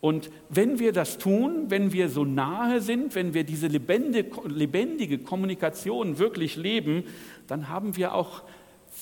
[0.02, 6.18] und wenn wir das tun, wenn wir so nahe sind, wenn wir diese lebendige Kommunikation
[6.18, 7.04] wirklich leben,
[7.48, 8.42] dann haben wir auch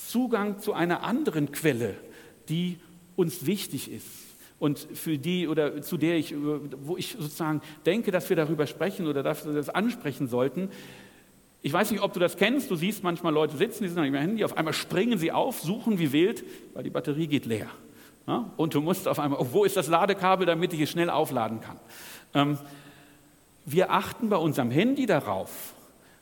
[0.08, 1.96] Zugang zu einer anderen Quelle,
[2.50, 2.78] die
[3.16, 4.06] uns wichtig ist
[4.58, 6.34] und für die oder zu der ich,
[6.82, 10.68] wo ich sozusagen denke, dass wir darüber sprechen oder dass wir das ansprechen sollten.
[11.62, 12.70] Ich weiß nicht, ob du das kennst.
[12.70, 15.60] Du siehst manchmal Leute sitzen, die sind an ihrem Handy, auf einmal springen sie auf,
[15.60, 17.70] suchen wie wild, weil die Batterie geht leer.
[18.30, 18.48] Ja?
[18.56, 21.60] Und du musst auf einmal, oh, wo ist das Ladekabel, damit ich es schnell aufladen
[21.60, 21.80] kann?
[22.32, 22.58] Ähm,
[23.66, 25.74] wir achten bei unserem Handy darauf,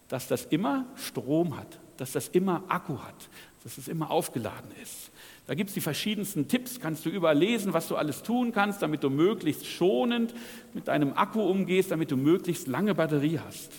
[0.09, 3.29] dass das immer Strom hat, dass das immer Akku hat,
[3.63, 5.11] dass es immer aufgeladen ist.
[5.47, 8.81] Da gibt es die verschiedensten Tipps, kannst du überall lesen, was du alles tun kannst,
[8.81, 10.33] damit du möglichst schonend
[10.73, 13.73] mit deinem Akku umgehst, damit du möglichst lange Batterie hast.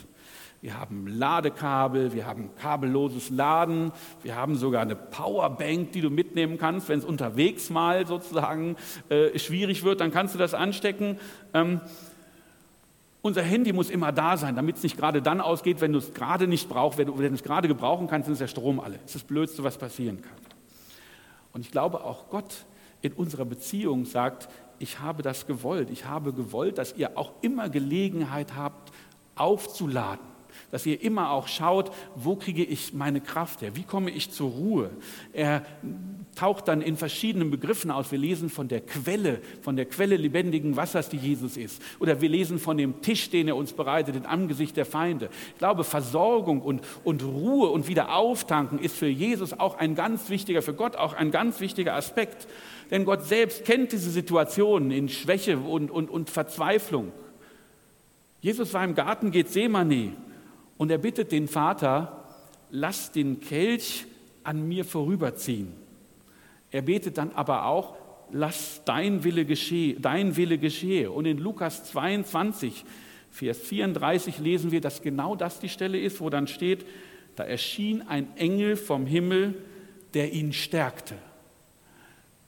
[0.62, 3.94] Wir haben Ladekabel, wir haben kabelloses Laden,
[4.24, 8.76] wir haben sogar eine Powerbank, die du mitnehmen kannst, wenn es unterwegs mal sozusagen
[9.08, 11.18] äh, schwierig wird, dann kannst du das anstecken.
[11.54, 11.80] Ähm,
[13.22, 16.14] unser Handy muss immer da sein, damit es nicht gerade dann ausgeht, wenn du es
[16.14, 18.98] gerade nicht brauchst, wenn du, es gerade gebrauchen kannst, dann ist der Strom alle.
[18.98, 20.38] Das ist das Blödste, was passieren kann.
[21.54, 22.66] Und ich glaube, auch Gott
[23.02, 25.90] in unserer Beziehung sagt, ich habe das gewollt.
[25.90, 28.92] Ich habe gewollt, dass ihr auch immer Gelegenheit habt,
[29.36, 30.29] aufzuladen.
[30.72, 33.76] Dass ihr immer auch schaut, wo kriege ich meine Kraft her?
[33.76, 34.92] Wie komme ich zur Ruhe?
[35.34, 35.66] Er
[36.36, 38.12] taucht dann in verschiedenen Begriffen aus.
[38.12, 41.82] Wir lesen von der Quelle, von der Quelle lebendigen Wassers, die Jesus ist.
[42.00, 45.30] Oder wir lesen von dem Tisch, den er uns bereitet, im Angesicht der Feinde.
[45.54, 50.62] Ich glaube, Versorgung und, und Ruhe und Wiederauftanken ist für Jesus auch ein ganz wichtiger,
[50.62, 52.48] für Gott auch ein ganz wichtiger Aspekt.
[52.92, 57.12] Denn Gott selbst kennt diese Situationen in Schwäche und, und, und Verzweiflung.
[58.42, 60.14] Jesus war im Garten Gethsemane
[60.80, 62.24] und er bittet den Vater,
[62.72, 64.06] lass den Kelch
[64.44, 65.74] an mir vorüberziehen.
[66.72, 67.98] Er betet dann aber auch,
[68.32, 71.12] lass dein Wille geschehe, dein Wille geschehe.
[71.12, 72.86] Und in Lukas 22,
[73.30, 76.86] Vers 34 lesen wir, dass genau das die Stelle ist, wo dann steht,
[77.36, 79.56] da erschien ein Engel vom Himmel,
[80.14, 81.16] der ihn stärkte.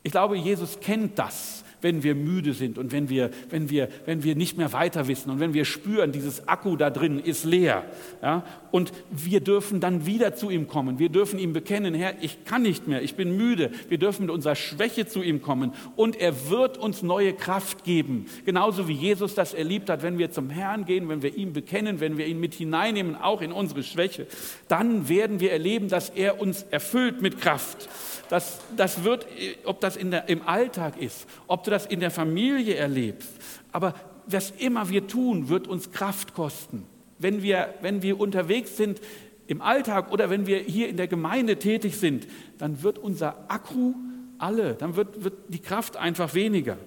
[0.03, 4.23] Ich glaube, Jesus kennt das wenn wir müde sind und wenn wir, wenn wir, wenn
[4.23, 7.83] wir nicht mehr weiter wissen und wenn wir spüren, dieses Akku da drin ist leer.
[8.21, 8.43] Ja?
[8.71, 10.99] Und wir dürfen dann wieder zu ihm kommen.
[10.99, 13.71] Wir dürfen ihm bekennen, Herr, ich kann nicht mehr, ich bin müde.
[13.89, 18.25] Wir dürfen mit unserer Schwäche zu ihm kommen und er wird uns neue Kraft geben.
[18.45, 21.99] Genauso wie Jesus das erlebt hat, wenn wir zum Herrn gehen, wenn wir ihn bekennen,
[21.99, 24.27] wenn wir ihn mit hineinnehmen, auch in unsere Schwäche,
[24.67, 27.89] dann werden wir erleben, dass er uns erfüllt mit Kraft.
[28.29, 29.27] Das, das wird,
[29.65, 33.29] ob das in der, im Alltag ist, ob das in der Familie erlebst.
[33.71, 33.95] Aber
[34.27, 36.85] was immer wir tun, wird uns Kraft kosten.
[37.17, 39.01] Wenn wir, wenn wir unterwegs sind
[39.47, 43.93] im Alltag oder wenn wir hier in der Gemeinde tätig sind, dann wird unser Akku
[44.37, 46.77] alle, dann wird, wird die Kraft einfach weniger.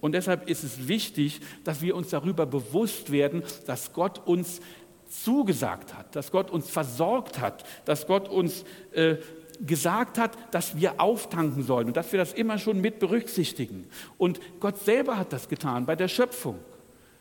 [0.00, 4.60] Und deshalb ist es wichtig, dass wir uns darüber bewusst werden, dass Gott uns
[5.08, 9.16] zugesagt hat, dass Gott uns versorgt hat, dass Gott uns äh,
[9.60, 13.86] gesagt hat, dass wir auftanken sollen und dass wir das immer schon mit berücksichtigen.
[14.16, 16.58] Und Gott selber hat das getan bei der Schöpfung.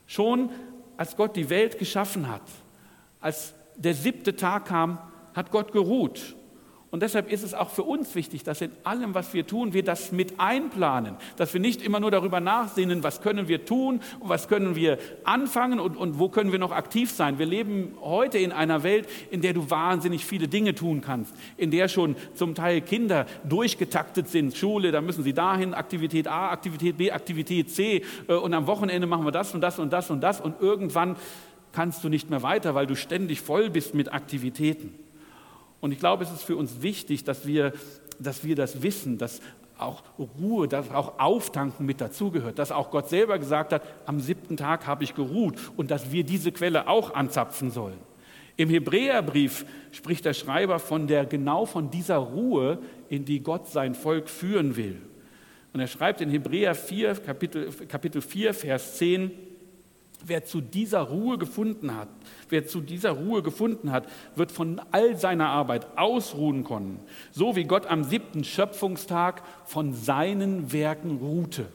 [0.05, 0.51] Schon
[0.97, 2.43] als Gott die Welt geschaffen hat,
[3.19, 4.99] als der siebte Tag kam,
[5.33, 6.35] hat Gott geruht.
[6.89, 9.83] Und deshalb ist es auch für uns wichtig, dass in allem, was wir tun, wir
[9.83, 11.15] das mit einplanen.
[11.35, 15.79] Dass wir nicht immer nur darüber nachsinnen, was können wir tun was können wir anfangen
[15.79, 17.39] und, und wo können wir noch aktiv sein.
[17.39, 21.71] Wir leben heute in einer Welt, in der du wahnsinnig viele Dinge tun kannst, in
[21.71, 24.55] der schon zum Teil Kinder durchgetaktet sind.
[24.55, 29.07] Schule, da müssen sie dahin, Aktivität A, Aktivität B, Aktivität C äh, und am Wochenende
[29.07, 31.15] machen wir das und das und das und das und irgendwann
[31.71, 35.06] kannst du nicht mehr weiter, weil du ständig voll bist mit Aktivitäten.
[35.81, 37.73] Und ich glaube, es ist für uns wichtig, dass wir,
[38.19, 39.41] dass wir das wissen, dass
[39.77, 44.57] auch Ruhe, dass auch Auftanken mit dazugehört, dass auch Gott selber gesagt hat, am siebten
[44.57, 47.99] Tag habe ich geruht und dass wir diese Quelle auch anzapfen sollen.
[48.55, 53.93] Im Hebräerbrief spricht der Schreiber von der genau von dieser Ruhe, in die Gott sein
[53.93, 54.99] Volk führen will.
[55.73, 59.31] Und er schreibt in Hebräer 4, Kapitel, Kapitel 4, Vers 10,
[60.25, 62.09] Wer zu dieser Ruhe gefunden hat,
[62.49, 66.99] wer zu dieser Ruhe gefunden hat, wird von all seiner Arbeit ausruhen können,
[67.31, 71.67] so wie Gott am siebten Schöpfungstag von seinen Werken ruhte.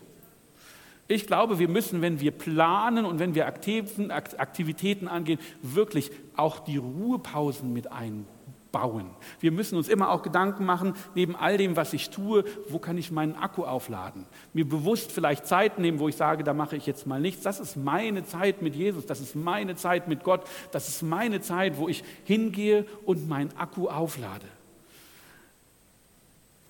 [1.08, 6.78] Ich glaube, wir müssen, wenn wir planen und wenn wir Aktivitäten angehen, wirklich auch die
[6.78, 8.31] Ruhepausen mit einbauen.
[9.40, 12.96] Wir müssen uns immer auch Gedanken machen, neben all dem, was ich tue, wo kann
[12.98, 14.26] ich meinen Akku aufladen?
[14.52, 17.42] Mir bewusst vielleicht Zeit nehmen, wo ich sage, da mache ich jetzt mal nichts.
[17.42, 21.40] Das ist meine Zeit mit Jesus, das ist meine Zeit mit Gott, das ist meine
[21.40, 24.46] Zeit, wo ich hingehe und meinen Akku auflade.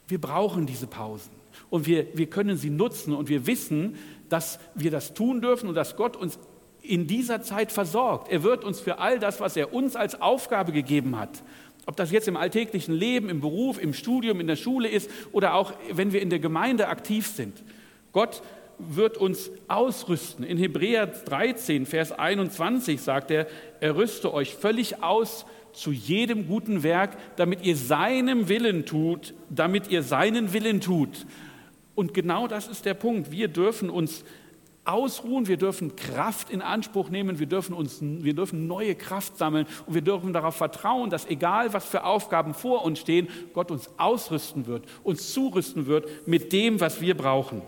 [0.08, 1.30] Wir brauchen diese Pausen
[1.70, 3.96] und wir, wir können sie nutzen und wir wissen,
[4.28, 6.38] dass wir das tun dürfen und dass Gott uns
[6.82, 8.28] in dieser Zeit versorgt.
[8.28, 11.42] Er wird uns für all das, was er uns als Aufgabe gegeben hat,
[11.86, 15.54] ob das jetzt im alltäglichen Leben, im Beruf, im Studium, in der Schule ist oder
[15.54, 17.62] auch wenn wir in der Gemeinde aktiv sind.
[18.12, 18.42] Gott
[18.78, 20.44] wird uns ausrüsten.
[20.44, 23.46] In Hebräer 13, Vers 21 sagt er,
[23.80, 29.88] er rüste euch völlig aus zu jedem guten Werk, damit ihr seinem Willen tut, damit
[29.88, 31.26] ihr seinen Willen tut.
[31.94, 33.30] Und genau das ist der Punkt.
[33.30, 34.24] Wir dürfen uns
[34.84, 39.66] ausruhen, wir dürfen Kraft in Anspruch nehmen, wir dürfen, uns, wir dürfen neue Kraft sammeln
[39.86, 43.90] und wir dürfen darauf vertrauen, dass egal was für Aufgaben vor uns stehen, Gott uns
[43.96, 47.62] ausrüsten wird, uns zurüsten wird mit dem, was wir brauchen.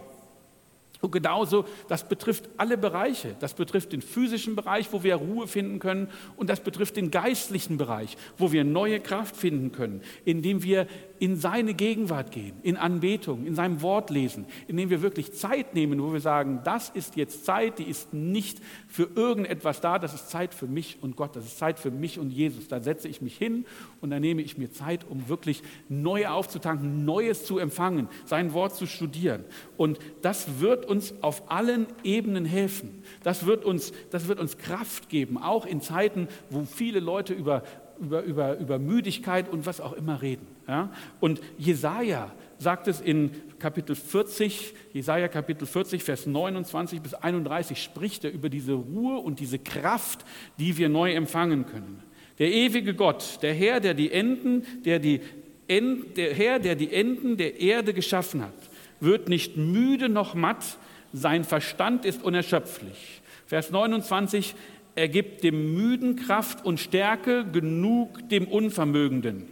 [1.05, 3.37] Und genauso, das betrifft alle Bereiche.
[3.39, 6.09] Das betrifft den physischen Bereich, wo wir Ruhe finden können.
[6.39, 10.87] Und das betrifft den geistlichen Bereich, wo wir neue Kraft finden können, indem wir
[11.19, 16.03] in seine Gegenwart gehen, in Anbetung, in seinem Wort lesen, indem wir wirklich Zeit nehmen,
[16.03, 20.31] wo wir sagen, das ist jetzt Zeit, die ist nicht für irgendetwas da, das ist
[20.31, 22.69] Zeit für mich und Gott, das ist Zeit für mich und Jesus.
[22.69, 23.65] Da setze ich mich hin
[24.01, 28.75] und da nehme ich mir Zeit, um wirklich neu aufzutanken, Neues zu empfangen, sein Wort
[28.75, 29.45] zu studieren.
[29.77, 33.03] Und das wird uns auf allen Ebenen helfen.
[33.23, 37.63] Das wird uns, das wird uns Kraft geben, auch in Zeiten, wo viele Leute über
[38.01, 40.47] über, über, über Müdigkeit und was auch immer reden.
[40.69, 40.91] Ja?
[41.21, 48.25] Und Jesaja sagt es in Kapitel 40, Jesaja Kapitel 40, Vers 29 bis 31, spricht
[48.25, 50.25] er über diese Ruhe und diese Kraft,
[50.59, 52.03] die wir neu empfangen können.
[52.39, 55.21] Der ewige Gott, der Herr, der die Enden, der die
[55.69, 58.53] End, der Herr, der die Enden der Erde geschaffen hat,
[59.01, 60.79] wird nicht müde noch matt,
[61.13, 63.23] sein Verstand ist unerschöpflich.
[63.47, 64.55] Vers 29,
[64.95, 69.49] er gibt dem Müden Kraft und Stärke genug dem Unvermögenden.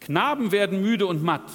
[0.00, 1.50] Knaben werden müde und matt.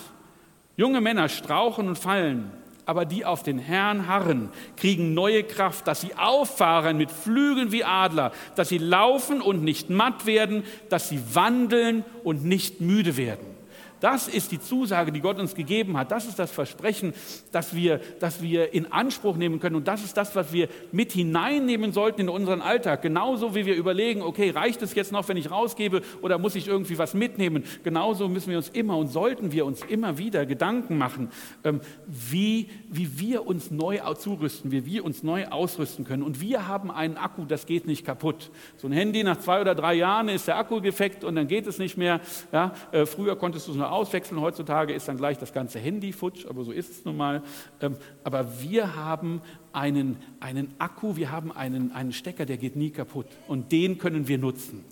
[0.76, 2.52] Junge Männer strauchen und fallen.
[2.86, 7.84] Aber die auf den Herrn harren, kriegen neue Kraft, dass sie auffahren mit Flügeln wie
[7.84, 13.57] Adler, dass sie laufen und nicht matt werden, dass sie wandeln und nicht müde werden.
[14.00, 16.12] Das ist die Zusage, die Gott uns gegeben hat.
[16.12, 17.14] Das ist das Versprechen,
[17.52, 19.76] das wir, das wir in Anspruch nehmen können.
[19.76, 23.02] Und das ist das, was wir mit hineinnehmen sollten in unseren Alltag.
[23.02, 26.68] Genauso wie wir überlegen, okay, reicht es jetzt noch, wenn ich rausgebe oder muss ich
[26.68, 27.64] irgendwie was mitnehmen?
[27.84, 31.30] Genauso müssen wir uns immer und sollten wir uns immer wieder Gedanken machen,
[31.64, 36.24] ähm, wie, wie wir uns neu zurüsten, wie wir uns neu ausrüsten können.
[36.24, 38.52] Und wir haben einen Akku, das geht nicht kaputt.
[38.78, 41.68] So ein Handy nach zwei oder drei Jahren ist der Akku defekt und dann geht
[41.68, 42.22] es nicht mehr.
[42.52, 44.42] Ja, äh, früher konntest du es nur auswechseln.
[44.42, 47.42] Heutzutage ist dann gleich das ganze Handy futsch, aber so ist es nun mal.
[47.82, 52.92] Ähm, aber wir haben einen, einen Akku, wir haben einen, einen Stecker, der geht nie
[52.92, 53.28] kaputt.
[53.48, 54.84] Und den können wir nutzen.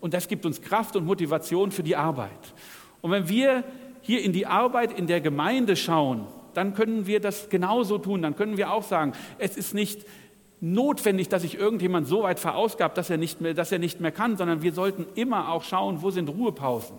[0.00, 2.30] Und das gibt uns Kraft und Motivation für die Arbeit.
[3.00, 3.64] Und wenn wir
[4.02, 8.22] hier in die Arbeit in der Gemeinde schauen, dann können wir das genauso tun.
[8.22, 10.06] Dann können wir auch sagen, es ist nicht
[10.60, 14.10] notwendig, dass sich irgendjemand so weit verausgabt, dass er, nicht mehr, dass er nicht mehr
[14.10, 16.98] kann, sondern wir sollten immer auch schauen, wo sind Ruhepausen.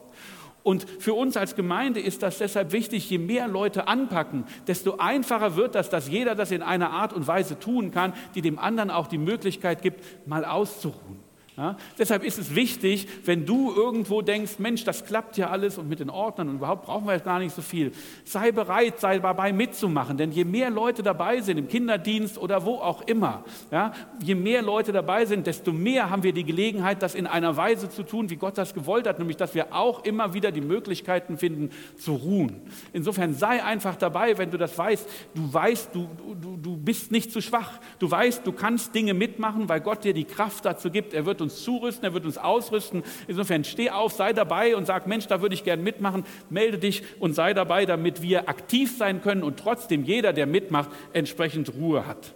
[0.68, 5.56] Und für uns als Gemeinde ist das deshalb wichtig, je mehr Leute anpacken, desto einfacher
[5.56, 8.92] wird das, dass jeder das in einer Art und Weise tun kann, die dem anderen
[8.92, 11.17] auch die Möglichkeit gibt, mal auszuruhen.
[11.58, 15.90] Ja, deshalb ist es wichtig, wenn du irgendwo denkst, Mensch, das klappt ja alles und
[15.90, 17.94] mit den Ordnern und überhaupt brauchen wir jetzt gar nicht so viel.
[18.26, 22.76] Sei bereit, sei dabei mitzumachen, denn je mehr Leute dabei sind, im Kinderdienst oder wo
[22.76, 23.92] auch immer, ja,
[24.22, 27.90] je mehr Leute dabei sind, desto mehr haben wir die Gelegenheit, das in einer Weise
[27.90, 31.40] zu tun, wie Gott das gewollt hat, nämlich dass wir auch immer wieder die Möglichkeiten
[31.40, 32.62] finden, zu ruhen.
[32.94, 35.10] Insofern sei einfach dabei, wenn du das weißt.
[35.34, 36.08] Du weißt, du,
[36.40, 37.80] du, du bist nicht zu schwach.
[37.98, 41.16] Du weißt, du kannst Dinge mitmachen, weil Gott dir die Kraft dazu gibt.
[41.16, 43.04] Er wird uns uns zurüsten, er wird uns ausrüsten.
[43.28, 46.26] Insofern steh auf, sei dabei und sag, Mensch, da würde ich gern mitmachen.
[46.50, 50.90] Melde dich und sei dabei, damit wir aktiv sein können und trotzdem jeder, der mitmacht,
[51.14, 52.34] entsprechend Ruhe hat.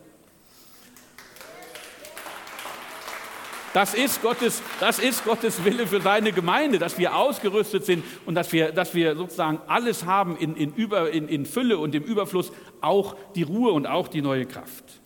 [3.74, 8.36] Das ist, Gottes, das ist Gottes Wille für seine Gemeinde, dass wir ausgerüstet sind und
[8.36, 12.04] dass wir, dass wir sozusagen alles haben in, in, Über, in, in Fülle und im
[12.04, 15.01] Überfluss, auch die Ruhe und auch die neue Kraft.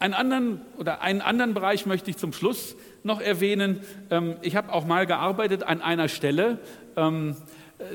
[0.00, 3.80] Einen anderen, oder einen anderen Bereich möchte ich zum Schluss noch erwähnen.
[4.10, 6.58] Ähm, ich habe auch mal gearbeitet an einer Stelle,
[6.96, 7.36] ähm,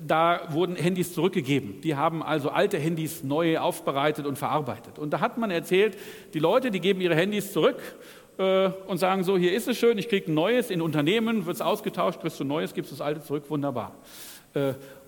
[0.06, 1.82] da wurden Handys zurückgegeben.
[1.82, 5.00] Die haben also alte Handys neu aufbereitet und verarbeitet.
[5.00, 5.98] Und da hat man erzählt,
[6.36, 7.82] die Leute, die geben ihre Handys zurück
[8.38, 11.56] äh, und sagen so, hier ist es schön, ich kriege ein neues, in Unternehmen wird
[11.56, 13.94] es ausgetauscht, kriegst du ein neues, gibst du das alte zurück, wunderbar.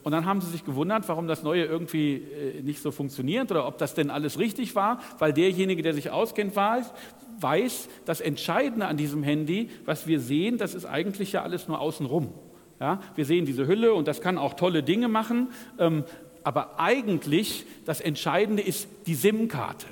[0.03, 3.67] Und dann haben sie sich gewundert, warum das Neue irgendwie äh, nicht so funktioniert oder
[3.67, 6.93] ob das denn alles richtig war, weil derjenige, der sich auskennt, weiß,
[7.39, 11.79] weiß, das Entscheidende an diesem Handy, was wir sehen, das ist eigentlich ja alles nur
[11.79, 12.33] außenrum.
[12.79, 16.03] Ja, wir sehen diese Hülle und das kann auch tolle Dinge machen, ähm,
[16.43, 19.87] aber eigentlich das Entscheidende ist die SIM-Karte.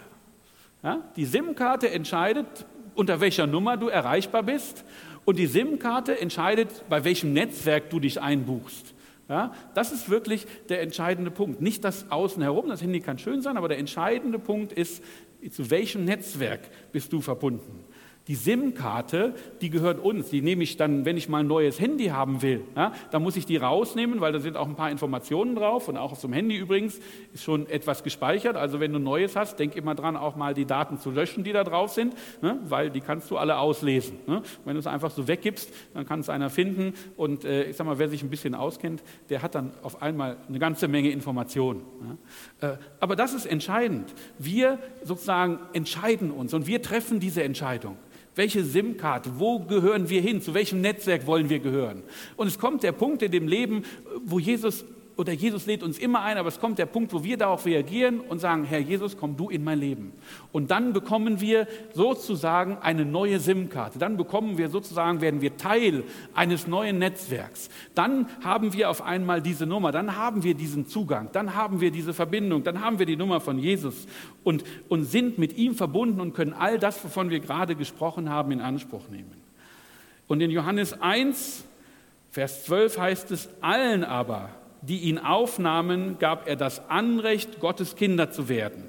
[0.84, 2.46] Ja, die SIM-Karte entscheidet,
[2.94, 4.86] unter welcher Nummer du erreichbar bist
[5.26, 8.95] und die SIM-Karte entscheidet, bei welchem Netzwerk du dich einbuchst.
[9.28, 11.60] Ja, das ist wirklich der entscheidende Punkt.
[11.60, 15.04] Nicht das Außen herum, das Handy kann schön sein, aber der entscheidende Punkt ist,
[15.52, 16.62] zu welchem Netzwerk
[16.92, 17.84] bist du verbunden.
[18.28, 20.30] Die SIM-Karte, die gehört uns.
[20.30, 22.64] Die nehme ich dann, wenn ich mal ein neues Handy haben will.
[22.76, 25.88] Ja, dann muss ich die rausnehmen, weil da sind auch ein paar Informationen drauf.
[25.88, 27.00] Und auch auf einem Handy übrigens
[27.34, 28.58] ist schon etwas gespeichert.
[28.58, 31.44] Also wenn du ein neues hast, denk immer dran, auch mal die Daten zu löschen,
[31.44, 34.18] die da drauf sind, ne, weil die kannst du alle auslesen.
[34.26, 34.42] Ne.
[34.64, 36.94] Wenn du es einfach so weggibst, dann kann es einer finden.
[37.18, 40.38] Und äh, ich sag mal, wer sich ein bisschen auskennt, der hat dann auf einmal
[40.50, 41.82] eine ganze Menge Informationen.
[42.62, 42.70] Ja.
[42.74, 44.14] Äh, aber das ist entscheidend.
[44.40, 47.98] Wir sozusagen entscheiden uns und wir treffen diese Entscheidung.
[48.36, 49.40] Welche SIM-Karte?
[49.40, 50.42] Wo gehören wir hin?
[50.42, 52.04] Zu welchem Netzwerk wollen wir gehören?
[52.36, 53.84] Und es kommt der Punkt in dem Leben,
[54.26, 54.86] wo Jesus
[55.18, 58.20] oder Jesus lädt uns immer ein, aber es kommt der Punkt, wo wir darauf reagieren
[58.20, 60.12] und sagen, Herr Jesus, komm du in mein Leben.
[60.52, 63.98] Und dann bekommen wir sozusagen eine neue SIM-Karte.
[63.98, 67.70] Dann bekommen wir sozusagen, werden wir Teil eines neuen Netzwerks.
[67.94, 71.92] Dann haben wir auf einmal diese Nummer, dann haben wir diesen Zugang, dann haben wir
[71.92, 74.08] diese Verbindung, dann haben wir die Nummer von Jesus
[74.44, 78.52] und, und sind mit ihm verbunden und können all das, wovon wir gerade gesprochen haben,
[78.52, 79.32] in Anspruch nehmen.
[80.28, 81.64] Und in Johannes 1,
[82.32, 84.50] Vers 12 heißt es, allen aber,
[84.82, 88.84] die ihn aufnahmen, gab er das Anrecht, Gottes Kinder zu werden.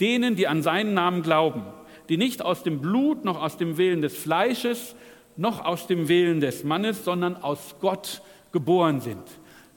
[0.00, 1.62] Denen, die an seinen Namen glauben,
[2.08, 4.96] die nicht aus dem Blut, noch aus dem Willen des Fleisches,
[5.36, 9.22] noch aus dem Willen des Mannes, sondern aus Gott geboren sind.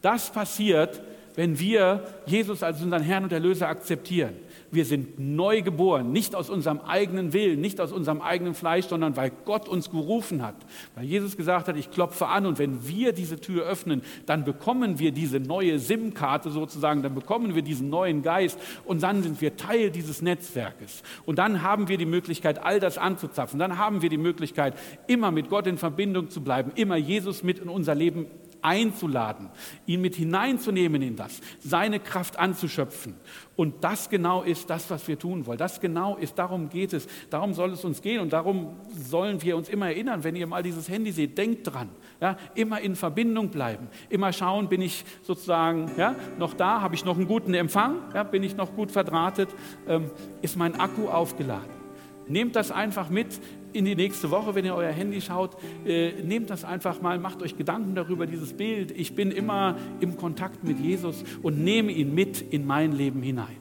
[0.01, 1.01] Das passiert,
[1.35, 4.35] wenn wir Jesus als unseren Herrn und Erlöser akzeptieren.
[4.73, 9.15] Wir sind neu geboren, nicht aus unserem eigenen Willen, nicht aus unserem eigenen Fleisch, sondern
[9.15, 10.55] weil Gott uns gerufen hat.
[10.95, 14.99] Weil Jesus gesagt hat, ich klopfe an und wenn wir diese Tür öffnen, dann bekommen
[14.99, 19.55] wir diese neue SIM-Karte sozusagen, dann bekommen wir diesen neuen Geist und dann sind wir
[19.57, 21.03] Teil dieses Netzwerkes.
[21.25, 23.59] Und dann haben wir die Möglichkeit, all das anzuzapfen.
[23.59, 24.75] Dann haben wir die Möglichkeit,
[25.07, 28.27] immer mit Gott in Verbindung zu bleiben, immer Jesus mit in unser Leben
[28.63, 29.49] einzuladen,
[29.85, 33.15] ihn mit hineinzunehmen in das, seine Kraft anzuschöpfen.
[33.55, 35.59] Und das genau ist das, was wir tun wollen.
[35.59, 37.07] Das genau ist, darum geht es.
[37.29, 40.63] Darum soll es uns gehen und darum sollen wir uns immer erinnern, wenn ihr mal
[40.63, 41.89] dieses Handy seht, denkt dran.
[42.19, 43.87] Ja, immer in Verbindung bleiben.
[44.09, 48.23] Immer schauen, bin ich sozusagen ja, noch da, habe ich noch einen guten Empfang, ja,
[48.23, 49.49] bin ich noch gut verdrahtet,
[49.87, 50.09] ähm,
[50.41, 51.83] ist mein Akku aufgeladen.
[52.27, 53.39] Nehmt das einfach mit
[53.73, 55.57] in die nächste Woche, wenn ihr euer Handy schaut.
[55.85, 58.91] Äh, nehmt das einfach mal, macht euch Gedanken darüber, dieses Bild.
[58.91, 63.57] Ich bin immer im Kontakt mit Jesus und nehme ihn mit in mein Leben hinein.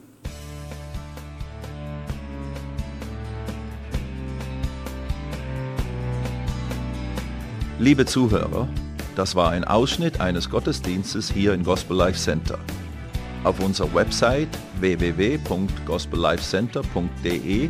[7.79, 8.69] Liebe Zuhörer,
[9.15, 12.59] das war ein Ausschnitt eines Gottesdienstes hier im Gospel Life Center.
[13.43, 14.47] Auf unserer Website
[14.79, 17.69] www.gospellifecenter.de